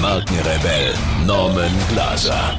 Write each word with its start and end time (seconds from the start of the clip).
Markenrebell 0.00 0.94
Norman 1.26 1.70
Glaser. 1.90 2.58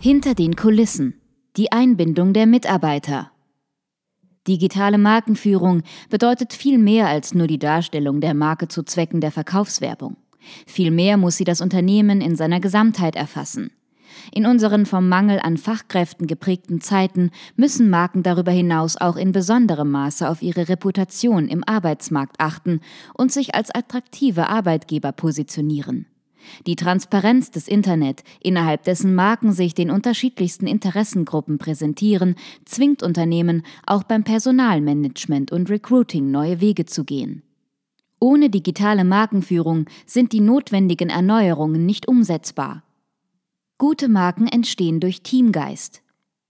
Hinter 0.00 0.34
den 0.34 0.56
Kulissen. 0.56 1.20
Die 1.56 1.70
Einbindung 1.70 2.32
der 2.32 2.46
Mitarbeiter. 2.46 3.30
Digitale 4.48 4.98
Markenführung 4.98 5.82
bedeutet 6.10 6.52
viel 6.52 6.78
mehr 6.78 7.06
als 7.06 7.34
nur 7.34 7.46
die 7.46 7.60
Darstellung 7.60 8.20
der 8.20 8.34
Marke 8.34 8.66
zu 8.66 8.82
Zwecken 8.82 9.20
der 9.20 9.30
Verkaufswerbung. 9.30 10.16
Vielmehr 10.66 11.16
muss 11.16 11.36
sie 11.36 11.44
das 11.44 11.60
Unternehmen 11.60 12.20
in 12.20 12.34
seiner 12.34 12.58
Gesamtheit 12.58 13.14
erfassen. 13.14 13.70
In 14.32 14.46
unseren 14.46 14.86
vom 14.86 15.08
Mangel 15.08 15.38
an 15.40 15.56
Fachkräften 15.56 16.26
geprägten 16.26 16.80
Zeiten 16.80 17.30
müssen 17.56 17.90
Marken 17.90 18.22
darüber 18.22 18.52
hinaus 18.52 18.96
auch 18.96 19.16
in 19.16 19.32
besonderem 19.32 19.90
Maße 19.90 20.28
auf 20.28 20.42
ihre 20.42 20.68
Reputation 20.68 21.48
im 21.48 21.64
Arbeitsmarkt 21.64 22.36
achten 22.38 22.80
und 23.14 23.32
sich 23.32 23.54
als 23.54 23.74
attraktive 23.74 24.48
Arbeitgeber 24.48 25.12
positionieren. 25.12 26.06
Die 26.66 26.76
Transparenz 26.76 27.50
des 27.50 27.68
Internet, 27.68 28.22
innerhalb 28.40 28.84
dessen 28.84 29.14
Marken 29.14 29.52
sich 29.52 29.74
den 29.74 29.90
unterschiedlichsten 29.90 30.66
Interessengruppen 30.66 31.58
präsentieren, 31.58 32.36
zwingt 32.64 33.02
Unternehmen 33.02 33.62
auch 33.84 34.04
beim 34.04 34.24
Personalmanagement 34.24 35.52
und 35.52 35.70
Recruiting 35.70 36.30
neue 36.30 36.60
Wege 36.60 36.86
zu 36.86 37.04
gehen. 37.04 37.42
Ohne 38.18 38.48
digitale 38.48 39.04
Markenführung 39.04 39.86
sind 40.06 40.32
die 40.32 40.40
notwendigen 40.40 41.10
Erneuerungen 41.10 41.84
nicht 41.84 42.08
umsetzbar. 42.08 42.82
Gute 43.78 44.08
Marken 44.08 44.46
entstehen 44.46 45.00
durch 45.00 45.20
Teamgeist. 45.20 46.00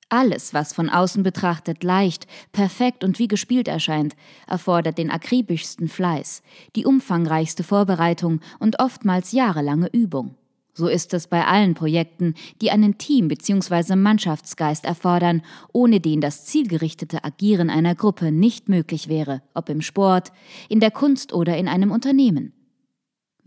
Alles, 0.08 0.54
was 0.54 0.72
von 0.72 0.88
außen 0.88 1.24
betrachtet 1.24 1.82
leicht, 1.82 2.28
perfekt 2.52 3.02
und 3.02 3.18
wie 3.18 3.26
gespielt 3.26 3.66
erscheint, 3.66 4.14
erfordert 4.46 4.96
den 4.96 5.10
akribischsten 5.10 5.88
Fleiß, 5.88 6.44
die 6.76 6.84
umfangreichste 6.84 7.64
Vorbereitung 7.64 8.38
und 8.60 8.78
oftmals 8.78 9.32
jahrelange 9.32 9.88
Übung. 9.92 10.36
So 10.72 10.86
ist 10.86 11.14
es 11.14 11.26
bei 11.26 11.44
allen 11.44 11.74
Projekten, 11.74 12.34
die 12.60 12.70
einen 12.70 12.96
Team- 12.96 13.26
bzw. 13.26 13.96
Mannschaftsgeist 13.96 14.84
erfordern, 14.84 15.42
ohne 15.72 15.98
den 15.98 16.20
das 16.20 16.44
zielgerichtete 16.44 17.24
Agieren 17.24 17.70
einer 17.70 17.96
Gruppe 17.96 18.30
nicht 18.30 18.68
möglich 18.68 19.08
wäre, 19.08 19.42
ob 19.52 19.68
im 19.68 19.80
Sport, 19.80 20.30
in 20.68 20.78
der 20.78 20.92
Kunst 20.92 21.32
oder 21.32 21.56
in 21.56 21.66
einem 21.66 21.90
Unternehmen. 21.90 22.52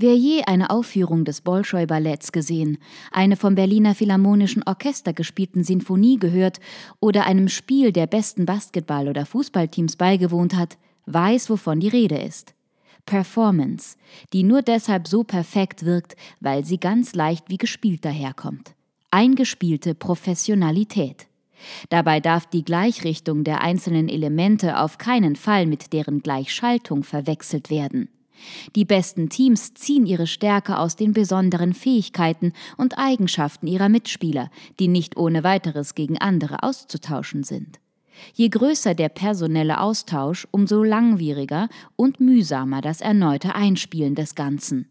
Wer 0.02 0.16
je 0.16 0.44
eine 0.45 0.69
Aufführung 0.69 1.25
des 1.25 1.42
Bolschoi-Balletts 1.42 2.31
gesehen, 2.31 2.78
eine 3.11 3.36
vom 3.36 3.55
Berliner 3.55 3.94
Philharmonischen 3.94 4.64
Orchester 4.66 5.11
gespielten 5.11 5.66
Sinfonie 5.66 6.17
gehört 6.17 6.61
oder 7.02 7.25
einem 7.25 7.50
Spiel 7.50 7.92
der 7.92 8.08
besten 8.08 8.45
Basketball- 8.45 9.09
oder 9.09 9.25
Fußballteams 9.25 9.97
beigewohnt 9.97 10.55
hat, 10.55 10.77
weiß, 11.08 11.50
wovon 11.50 11.81
die 11.81 11.89
Rede 11.89 12.17
ist. 12.17 12.53
Performance, 13.05 13.97
die 14.31 14.44
nur 14.44 14.61
deshalb 14.61 15.05
so 15.05 15.25
perfekt 15.25 15.83
wirkt, 15.83 16.16
weil 16.39 16.64
sie 16.64 16.80
ganz 16.80 17.14
leicht 17.14 17.50
wie 17.50 17.58
gespielt 17.58 18.05
daherkommt. 18.05 18.75
Eingespielte 19.11 19.95
Professionalität. 19.95 21.27
Dabei 21.89 22.21
darf 22.21 22.45
die 22.45 22.64
Gleichrichtung 22.64 23.43
der 23.43 23.59
einzelnen 23.59 24.08
Elemente 24.08 24.80
auf 24.80 24.98
keinen 24.98 25.36
Fall 25.36 25.65
mit 25.65 25.92
deren 25.92 26.21
Gleichschaltung 26.21 27.04
verwechselt 27.04 27.70
werden. 27.70 28.08
Die 28.76 28.86
besten 28.86 29.30
Teams 29.30 29.73
ziehen 29.73 30.05
ihre 30.05 30.27
Stärke 30.27 30.77
aus 30.77 30.95
den 30.95 31.14
besonderen 31.14 31.73
Fähigkeiten 31.73 32.54
und 32.77 32.98
Eigenschaften 32.98 33.67
ihrer 33.67 33.89
Mitspieler, 33.89 34.50
die 34.80 34.88
nicht 34.88 35.17
ohne 35.17 35.44
weiteres 35.44 35.95
gegen 35.95 36.17
andere 36.17 36.64
auszutauschen 36.64 37.44
sind. 37.44 37.80
Je 38.33 38.50
größer 38.50 38.95
der 38.95 39.10
personelle 39.10 39.80
Austausch, 39.80 40.48
umso 40.52 40.83
langwieriger 40.83 41.70
und 41.95 42.20
mühsamer 42.20 42.82
das 42.82 43.02
erneute 43.02 43.55
Einspielen 43.55 44.16
des 44.16 44.36
Ganzen. 44.36 44.89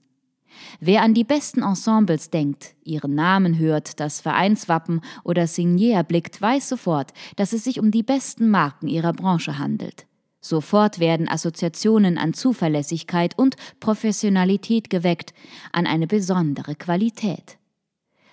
Wer 0.81 1.03
an 1.03 1.15
die 1.15 1.25
besten 1.25 1.63
Ensembles 1.63 2.31
denkt, 2.31 2.75
ihren 2.83 3.15
Namen 3.15 3.59
hört, 3.59 4.01
das 4.01 4.21
Vereinswappen 4.21 5.03
oder 5.23 5.47
Signier 5.47 6.03
blickt, 6.03 6.41
weiß 6.41 6.69
sofort, 6.69 7.13
dass 7.37 7.53
es 7.53 7.65
sich 7.65 7.79
um 7.79 7.91
die 7.91 8.03
besten 8.03 8.49
Marken 8.51 8.89
ihrer 8.89 9.13
Branche 9.13 9.59
handelt. 9.59 10.08
Sofort 10.41 11.00
werden 11.00 11.28
Assoziationen 11.28 12.16
an 12.16 12.32
Zuverlässigkeit 12.32 13.37
und 13.37 13.56
Professionalität 13.81 14.88
geweckt, 14.88 15.34
an 15.72 15.87
eine 15.87 16.06
besondere 16.06 16.75
Qualität. 16.75 17.59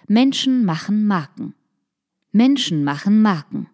Menschen 0.08 0.66
machen 0.66 1.08
Marken. 1.08 1.56
Menschen 2.32 2.84
machen 2.84 3.22
Marken. 3.22 3.68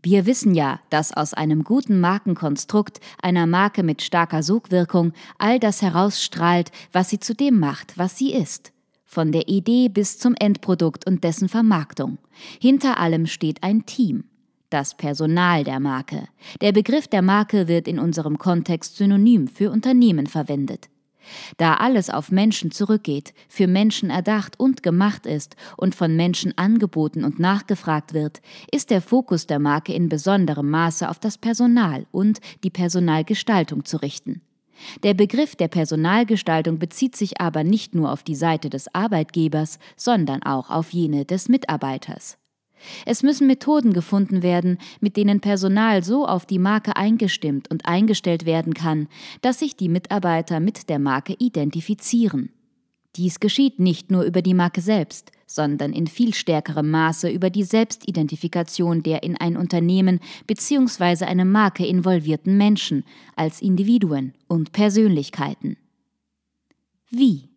Wir 0.00 0.26
wissen 0.26 0.54
ja, 0.54 0.78
dass 0.90 1.12
aus 1.12 1.34
einem 1.34 1.64
guten 1.64 1.98
Markenkonstrukt, 1.98 3.00
einer 3.20 3.48
Marke 3.48 3.82
mit 3.82 4.02
starker 4.02 4.44
Sogwirkung, 4.44 5.12
all 5.36 5.58
das 5.58 5.82
herausstrahlt, 5.82 6.70
was 6.92 7.10
sie 7.10 7.18
zu 7.18 7.34
dem 7.34 7.58
macht, 7.58 7.98
was 7.98 8.16
sie 8.16 8.32
ist. 8.32 8.72
Von 9.04 9.32
der 9.32 9.48
Idee 9.48 9.88
bis 9.88 10.18
zum 10.18 10.34
Endprodukt 10.38 11.06
und 11.06 11.24
dessen 11.24 11.48
Vermarktung. 11.48 12.18
Hinter 12.60 13.00
allem 13.00 13.26
steht 13.26 13.64
ein 13.64 13.86
Team 13.86 14.24
das 14.70 14.96
Personal 14.96 15.64
der 15.64 15.80
Marke. 15.80 16.28
Der 16.60 16.72
Begriff 16.72 17.08
der 17.08 17.22
Marke 17.22 17.68
wird 17.68 17.88
in 17.88 17.98
unserem 17.98 18.38
Kontext 18.38 18.96
synonym 18.96 19.48
für 19.48 19.70
Unternehmen 19.70 20.26
verwendet. 20.26 20.88
Da 21.56 21.74
alles 21.74 22.10
auf 22.10 22.30
Menschen 22.30 22.70
zurückgeht, 22.70 23.34
für 23.48 23.66
Menschen 23.66 24.10
erdacht 24.10 24.58
und 24.58 24.82
gemacht 24.82 25.26
ist 25.26 25.56
und 25.76 25.94
von 25.94 26.14
Menschen 26.14 26.56
angeboten 26.56 27.24
und 27.24 27.38
nachgefragt 27.38 28.14
wird, 28.14 28.40
ist 28.70 28.90
der 28.90 29.02
Fokus 29.02 29.46
der 29.46 29.58
Marke 29.58 29.92
in 29.92 30.08
besonderem 30.08 30.70
Maße 30.70 31.08
auf 31.08 31.18
das 31.18 31.38
Personal 31.38 32.06
und 32.12 32.40
die 32.62 32.70
Personalgestaltung 32.70 33.84
zu 33.84 33.96
richten. 33.98 34.42
Der 35.02 35.14
Begriff 35.14 35.56
der 35.56 35.68
Personalgestaltung 35.68 36.78
bezieht 36.78 37.16
sich 37.16 37.40
aber 37.40 37.64
nicht 37.64 37.94
nur 37.94 38.12
auf 38.12 38.22
die 38.22 38.34
Seite 38.34 38.68
des 38.68 38.94
Arbeitgebers, 38.94 39.78
sondern 39.96 40.42
auch 40.42 40.68
auf 40.70 40.90
jene 40.92 41.24
des 41.24 41.48
Mitarbeiters. 41.48 42.36
Es 43.04 43.22
müssen 43.22 43.46
Methoden 43.46 43.92
gefunden 43.92 44.42
werden, 44.42 44.78
mit 45.00 45.16
denen 45.16 45.40
Personal 45.40 46.04
so 46.04 46.26
auf 46.26 46.46
die 46.46 46.58
Marke 46.58 46.96
eingestimmt 46.96 47.70
und 47.70 47.86
eingestellt 47.86 48.46
werden 48.46 48.74
kann, 48.74 49.08
dass 49.40 49.60
sich 49.60 49.76
die 49.76 49.88
Mitarbeiter 49.88 50.60
mit 50.60 50.88
der 50.88 50.98
Marke 50.98 51.34
identifizieren. 51.38 52.50
Dies 53.16 53.40
geschieht 53.40 53.78
nicht 53.78 54.10
nur 54.10 54.24
über 54.24 54.42
die 54.42 54.52
Marke 54.52 54.82
selbst, 54.82 55.32
sondern 55.46 55.92
in 55.92 56.06
viel 56.06 56.34
stärkerem 56.34 56.90
Maße 56.90 57.30
über 57.30 57.48
die 57.48 57.62
Selbstidentifikation 57.62 59.02
der 59.02 59.22
in 59.22 59.36
ein 59.36 59.56
Unternehmen 59.56 60.20
bzw. 60.46 61.24
eine 61.24 61.46
Marke 61.46 61.86
involvierten 61.86 62.58
Menschen 62.58 63.04
als 63.34 63.62
Individuen 63.62 64.34
und 64.48 64.72
Persönlichkeiten. 64.72 65.78
Wie? 67.10 67.48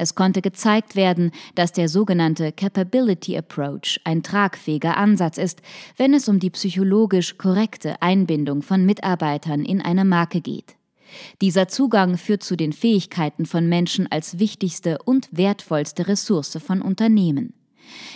Es 0.00 0.14
konnte 0.14 0.40
gezeigt 0.40 0.96
werden, 0.96 1.30
dass 1.56 1.72
der 1.72 1.90
sogenannte 1.90 2.52
Capability 2.52 3.36
Approach 3.36 4.00
ein 4.04 4.22
tragfähiger 4.22 4.96
Ansatz 4.96 5.36
ist, 5.36 5.60
wenn 5.98 6.14
es 6.14 6.26
um 6.26 6.40
die 6.40 6.48
psychologisch 6.48 7.36
korrekte 7.36 8.00
Einbindung 8.00 8.62
von 8.62 8.86
Mitarbeitern 8.86 9.62
in 9.62 9.82
eine 9.82 10.06
Marke 10.06 10.40
geht. 10.40 10.76
Dieser 11.42 11.68
Zugang 11.68 12.16
führt 12.16 12.42
zu 12.42 12.56
den 12.56 12.72
Fähigkeiten 12.72 13.44
von 13.44 13.68
Menschen 13.68 14.10
als 14.10 14.38
wichtigste 14.38 14.96
und 15.04 15.28
wertvollste 15.32 16.08
Ressource 16.08 16.58
von 16.64 16.80
Unternehmen. 16.80 17.52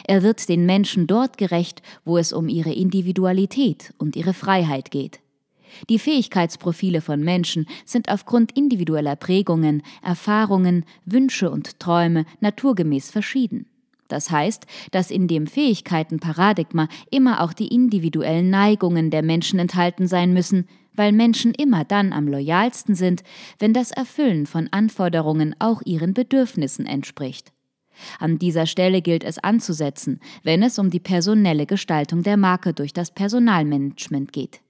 Er 0.06 0.22
wird 0.22 0.48
den 0.48 0.64
Menschen 0.64 1.06
dort 1.06 1.36
gerecht, 1.36 1.82
wo 2.06 2.16
es 2.16 2.32
um 2.32 2.48
ihre 2.48 2.72
Individualität 2.72 3.92
und 3.98 4.16
ihre 4.16 4.32
Freiheit 4.32 4.90
geht. 4.90 5.20
Die 5.88 5.98
Fähigkeitsprofile 5.98 7.00
von 7.00 7.20
Menschen 7.20 7.66
sind 7.84 8.08
aufgrund 8.08 8.56
individueller 8.56 9.16
Prägungen, 9.16 9.82
Erfahrungen, 10.02 10.84
Wünsche 11.04 11.50
und 11.50 11.78
Träume 11.80 12.24
naturgemäß 12.40 13.10
verschieden. 13.10 13.66
Das 14.08 14.30
heißt, 14.30 14.66
dass 14.90 15.10
in 15.10 15.28
dem 15.28 15.46
Fähigkeitenparadigma 15.46 16.88
immer 17.10 17.40
auch 17.40 17.52
die 17.52 17.68
individuellen 17.68 18.50
Neigungen 18.50 19.10
der 19.10 19.22
Menschen 19.22 19.58
enthalten 19.58 20.06
sein 20.06 20.32
müssen, 20.32 20.68
weil 20.94 21.12
Menschen 21.12 21.52
immer 21.54 21.84
dann 21.84 22.12
am 22.12 22.28
loyalsten 22.28 22.94
sind, 22.94 23.22
wenn 23.58 23.72
das 23.72 23.90
Erfüllen 23.90 24.46
von 24.46 24.68
Anforderungen 24.70 25.56
auch 25.58 25.82
ihren 25.84 26.14
Bedürfnissen 26.14 26.86
entspricht. 26.86 27.52
An 28.18 28.38
dieser 28.38 28.66
Stelle 28.66 29.02
gilt 29.02 29.24
es 29.24 29.38
anzusetzen, 29.38 30.20
wenn 30.42 30.62
es 30.62 30.78
um 30.78 30.90
die 30.90 31.00
personelle 31.00 31.66
Gestaltung 31.66 32.22
der 32.22 32.36
Marke 32.36 32.74
durch 32.74 32.92
das 32.92 33.12
Personalmanagement 33.12 34.32
geht. 34.32 34.60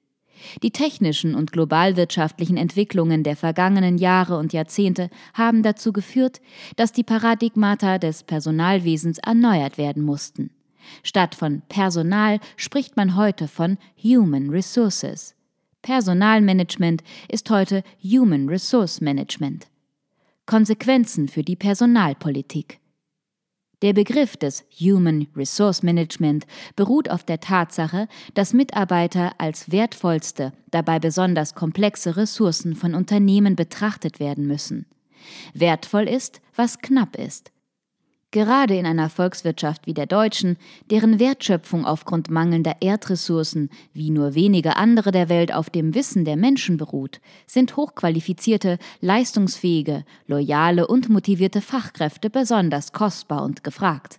Die 0.62 0.70
technischen 0.70 1.34
und 1.34 1.52
globalwirtschaftlichen 1.52 2.56
Entwicklungen 2.56 3.22
der 3.22 3.36
vergangenen 3.36 3.98
Jahre 3.98 4.38
und 4.38 4.52
Jahrzehnte 4.52 5.10
haben 5.32 5.62
dazu 5.62 5.92
geführt, 5.92 6.40
dass 6.76 6.92
die 6.92 7.04
Paradigmata 7.04 7.98
des 7.98 8.22
Personalwesens 8.22 9.18
erneuert 9.18 9.78
werden 9.78 10.02
mussten. 10.02 10.50
Statt 11.02 11.34
von 11.34 11.62
Personal 11.68 12.40
spricht 12.56 12.96
man 12.96 13.16
heute 13.16 13.48
von 13.48 13.78
Human 14.02 14.50
Resources. 14.50 15.34
Personalmanagement 15.82 17.02
ist 17.28 17.50
heute 17.50 17.82
Human 18.02 18.48
Resource 18.48 19.00
Management. 19.00 19.66
Konsequenzen 20.46 21.28
für 21.28 21.42
die 21.42 21.56
Personalpolitik. 21.56 22.80
Der 23.84 23.92
Begriff 23.92 24.38
des 24.38 24.64
Human 24.80 25.26
Resource 25.36 25.82
Management 25.82 26.46
beruht 26.74 27.10
auf 27.10 27.22
der 27.22 27.40
Tatsache, 27.40 28.08
dass 28.32 28.54
Mitarbeiter 28.54 29.32
als 29.36 29.70
wertvollste, 29.70 30.54
dabei 30.70 30.98
besonders 30.98 31.54
komplexe 31.54 32.16
Ressourcen 32.16 32.76
von 32.76 32.94
Unternehmen 32.94 33.56
betrachtet 33.56 34.20
werden 34.20 34.46
müssen. 34.46 34.86
Wertvoll 35.52 36.08
ist, 36.08 36.40
was 36.56 36.78
knapp 36.78 37.14
ist. 37.14 37.52
Gerade 38.34 38.74
in 38.74 38.84
einer 38.84 39.10
Volkswirtschaft 39.10 39.86
wie 39.86 39.94
der 39.94 40.06
deutschen, 40.06 40.56
deren 40.90 41.20
Wertschöpfung 41.20 41.84
aufgrund 41.84 42.32
mangelnder 42.32 42.74
Erdressourcen 42.80 43.70
wie 43.92 44.10
nur 44.10 44.34
wenige 44.34 44.74
andere 44.74 45.12
der 45.12 45.28
Welt 45.28 45.54
auf 45.54 45.70
dem 45.70 45.94
Wissen 45.94 46.24
der 46.24 46.34
Menschen 46.34 46.76
beruht, 46.76 47.20
sind 47.46 47.76
hochqualifizierte, 47.76 48.78
leistungsfähige, 49.00 50.04
loyale 50.26 50.88
und 50.88 51.08
motivierte 51.10 51.60
Fachkräfte 51.60 52.28
besonders 52.28 52.92
kostbar 52.92 53.44
und 53.44 53.62
gefragt. 53.62 54.18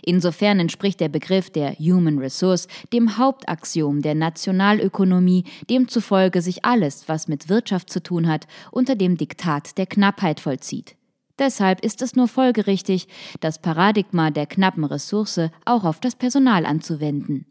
Insofern 0.00 0.58
entspricht 0.58 0.98
der 0.98 1.10
Begriff 1.10 1.50
der 1.50 1.74
Human 1.74 2.18
Resource 2.18 2.66
dem 2.94 3.18
Hauptaxiom 3.18 4.00
der 4.00 4.14
Nationalökonomie, 4.14 5.44
demzufolge 5.68 6.40
sich 6.40 6.64
alles, 6.64 7.10
was 7.10 7.28
mit 7.28 7.50
Wirtschaft 7.50 7.90
zu 7.90 8.02
tun 8.02 8.26
hat, 8.26 8.46
unter 8.70 8.94
dem 8.94 9.18
Diktat 9.18 9.76
der 9.76 9.84
Knappheit 9.84 10.40
vollzieht. 10.40 10.96
Deshalb 11.40 11.80
ist 11.80 12.02
es 12.02 12.14
nur 12.14 12.28
folgerichtig, 12.28 13.08
das 13.40 13.60
Paradigma 13.60 14.30
der 14.30 14.46
knappen 14.46 14.84
Ressource 14.84 15.40
auch 15.64 15.84
auf 15.84 15.98
das 15.98 16.14
Personal 16.14 16.66
anzuwenden. 16.66 17.46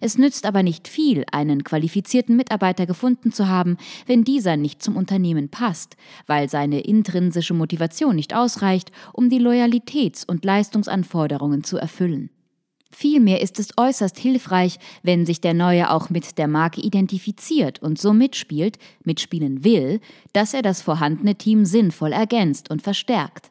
Es 0.00 0.18
nützt 0.18 0.44
aber 0.46 0.64
nicht 0.64 0.88
viel, 0.88 1.24
einen 1.30 1.64
qualifizierten 1.64 2.36
Mitarbeiter 2.36 2.86
gefunden 2.86 3.32
zu 3.32 3.48
haben, 3.48 3.76
wenn 4.06 4.24
dieser 4.24 4.56
nicht 4.56 4.82
zum 4.82 4.96
Unternehmen 4.96 5.48
passt, 5.48 5.96
weil 6.26 6.50
seine 6.50 6.80
intrinsische 6.80 7.54
Motivation 7.54 8.16
nicht 8.16 8.34
ausreicht, 8.34 8.90
um 9.12 9.30
die 9.30 9.40
Loyalitäts- 9.40 10.26
und 10.26 10.44
Leistungsanforderungen 10.44 11.64
zu 11.64 11.78
erfüllen. 11.78 12.30
Vielmehr 12.90 13.40
ist 13.40 13.58
es 13.58 13.76
äußerst 13.76 14.18
hilfreich, 14.18 14.78
wenn 15.02 15.24
sich 15.24 15.40
der 15.40 15.54
Neue 15.54 15.90
auch 15.90 16.10
mit 16.10 16.38
der 16.38 16.48
Marke 16.48 16.80
identifiziert 16.80 17.80
und 17.80 17.98
so 17.98 18.12
mitspielt, 18.12 18.78
mitspielen 19.04 19.64
will, 19.64 20.00
dass 20.32 20.54
er 20.54 20.62
das 20.62 20.82
vorhandene 20.82 21.36
Team 21.36 21.64
sinnvoll 21.64 22.12
ergänzt 22.12 22.70
und 22.70 22.82
verstärkt. 22.82 23.50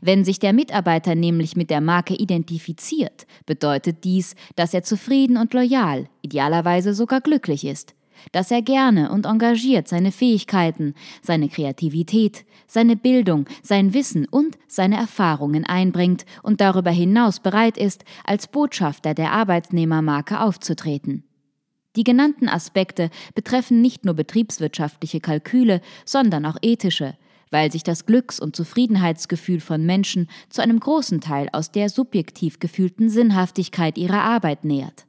Wenn 0.00 0.24
sich 0.24 0.38
der 0.38 0.52
Mitarbeiter 0.52 1.14
nämlich 1.14 1.54
mit 1.54 1.70
der 1.70 1.80
Marke 1.80 2.14
identifiziert, 2.14 3.26
bedeutet 3.46 4.04
dies, 4.04 4.34
dass 4.56 4.74
er 4.74 4.82
zufrieden 4.82 5.36
und 5.36 5.54
loyal, 5.54 6.08
idealerweise 6.22 6.94
sogar 6.94 7.20
glücklich 7.20 7.64
ist 7.64 7.94
dass 8.32 8.50
er 8.50 8.62
gerne 8.62 9.10
und 9.10 9.26
engagiert 9.26 9.88
seine 9.88 10.12
Fähigkeiten, 10.12 10.94
seine 11.22 11.48
Kreativität, 11.48 12.44
seine 12.66 12.96
Bildung, 12.96 13.46
sein 13.62 13.94
Wissen 13.94 14.26
und 14.26 14.58
seine 14.66 14.96
Erfahrungen 14.96 15.64
einbringt 15.64 16.24
und 16.42 16.60
darüber 16.60 16.90
hinaus 16.90 17.40
bereit 17.40 17.76
ist, 17.76 18.04
als 18.24 18.48
Botschafter 18.48 19.14
der 19.14 19.32
Arbeitnehmermarke 19.32 20.40
aufzutreten. 20.40 21.24
Die 21.96 22.04
genannten 22.04 22.48
Aspekte 22.48 23.10
betreffen 23.34 23.80
nicht 23.80 24.04
nur 24.04 24.14
betriebswirtschaftliche 24.14 25.20
Kalküle, 25.20 25.80
sondern 26.04 26.46
auch 26.46 26.56
ethische, 26.62 27.16
weil 27.50 27.72
sich 27.72 27.82
das 27.82 28.06
Glücks- 28.06 28.38
und 28.38 28.54
Zufriedenheitsgefühl 28.54 29.58
von 29.58 29.84
Menschen 29.84 30.28
zu 30.48 30.62
einem 30.62 30.78
großen 30.78 31.20
Teil 31.20 31.48
aus 31.52 31.72
der 31.72 31.88
subjektiv 31.88 32.60
gefühlten 32.60 33.08
Sinnhaftigkeit 33.08 33.98
ihrer 33.98 34.22
Arbeit 34.22 34.64
nähert. 34.64 35.07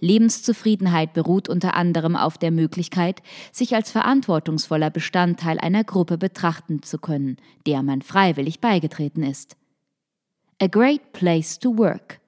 Lebenszufriedenheit 0.00 1.12
beruht 1.12 1.48
unter 1.48 1.74
anderem 1.74 2.16
auf 2.16 2.38
der 2.38 2.50
Möglichkeit, 2.50 3.22
sich 3.52 3.74
als 3.74 3.90
verantwortungsvoller 3.90 4.90
Bestandteil 4.90 5.58
einer 5.58 5.84
Gruppe 5.84 6.18
betrachten 6.18 6.82
zu 6.82 6.98
können, 6.98 7.36
der 7.66 7.82
man 7.82 8.02
freiwillig 8.02 8.60
beigetreten 8.60 9.22
ist. 9.22 9.56
A 10.60 10.66
great 10.66 11.12
place 11.12 11.58
to 11.58 11.76
work. 11.78 12.20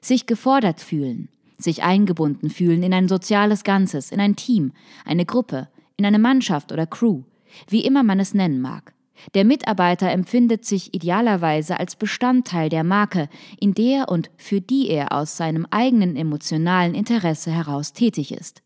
Sich 0.00 0.26
gefordert 0.26 0.80
fühlen, 0.80 1.28
sich 1.58 1.82
eingebunden 1.82 2.50
fühlen 2.50 2.82
in 2.82 2.92
ein 2.92 3.08
soziales 3.08 3.64
Ganzes, 3.64 4.12
in 4.12 4.20
ein 4.20 4.36
Team, 4.36 4.72
eine 5.04 5.24
Gruppe, 5.24 5.68
in 5.96 6.04
eine 6.04 6.18
Mannschaft 6.18 6.72
oder 6.72 6.86
Crew, 6.86 7.22
wie 7.68 7.84
immer 7.84 8.02
man 8.02 8.20
es 8.20 8.34
nennen 8.34 8.60
mag. 8.60 8.94
Der 9.34 9.44
Mitarbeiter 9.44 10.10
empfindet 10.10 10.64
sich 10.64 10.94
idealerweise 10.94 11.78
als 11.78 11.96
Bestandteil 11.96 12.68
der 12.68 12.84
Marke, 12.84 13.28
in 13.60 13.74
der 13.74 14.08
und 14.08 14.30
für 14.36 14.60
die 14.60 14.88
er 14.88 15.12
aus 15.12 15.36
seinem 15.36 15.66
eigenen 15.70 16.16
emotionalen 16.16 16.94
Interesse 16.94 17.50
heraus 17.50 17.92
tätig 17.92 18.32
ist. 18.32 18.62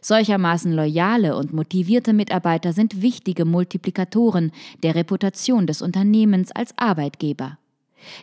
Solchermaßen 0.00 0.72
loyale 0.72 1.36
und 1.36 1.52
motivierte 1.52 2.12
Mitarbeiter 2.12 2.72
sind 2.72 3.02
wichtige 3.02 3.44
Multiplikatoren 3.44 4.52
der 4.82 4.94
Reputation 4.94 5.66
des 5.66 5.82
Unternehmens 5.82 6.52
als 6.52 6.76
Arbeitgeber. 6.76 7.58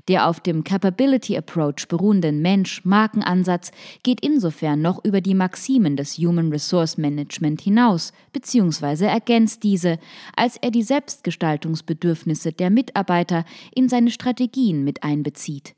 Der 0.07 0.27
auf 0.27 0.39
dem 0.39 0.63
Capability 0.63 1.37
Approach 1.37 1.87
beruhenden 1.87 2.41
Mensch-Markenansatz 2.41 3.71
geht 4.03 4.25
insofern 4.25 4.81
noch 4.81 5.03
über 5.03 5.21
die 5.21 5.35
Maximen 5.35 5.95
des 5.95 6.17
Human 6.17 6.51
Resource 6.51 6.97
Management 6.97 7.61
hinaus 7.61 8.13
bzw. 8.33 9.05
ergänzt 9.05 9.63
diese, 9.63 9.97
als 10.35 10.57
er 10.57 10.71
die 10.71 10.83
Selbstgestaltungsbedürfnisse 10.83 12.51
der 12.51 12.69
Mitarbeiter 12.69 13.45
in 13.73 13.89
seine 13.89 14.11
Strategien 14.11 14.83
mit 14.83 15.03
einbezieht. 15.03 15.75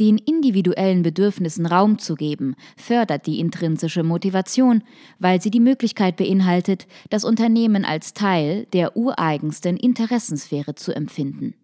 Den 0.00 0.16
individuellen 0.16 1.02
Bedürfnissen 1.02 1.66
Raum 1.66 1.98
zu 1.98 2.14
geben, 2.14 2.54
fördert 2.76 3.26
die 3.26 3.40
intrinsische 3.40 4.04
Motivation, 4.04 4.84
weil 5.18 5.42
sie 5.42 5.50
die 5.50 5.58
Möglichkeit 5.58 6.16
beinhaltet, 6.16 6.86
das 7.10 7.24
Unternehmen 7.24 7.84
als 7.84 8.14
Teil 8.14 8.66
der 8.72 8.96
ureigensten 8.96 9.76
Interessensphäre 9.76 10.76
zu 10.76 10.94
empfinden. 10.94 11.54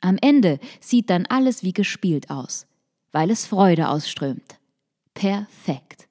Am 0.00 0.16
Ende 0.20 0.58
sieht 0.80 1.10
dann 1.10 1.26
alles 1.26 1.62
wie 1.62 1.72
gespielt 1.72 2.30
aus, 2.30 2.66
weil 3.12 3.30
es 3.30 3.46
Freude 3.46 3.88
ausströmt. 3.88 4.58
Perfekt. 5.14 6.07